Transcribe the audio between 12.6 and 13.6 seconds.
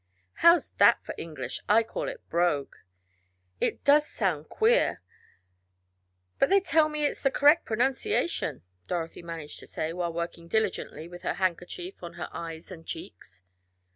and cheeks.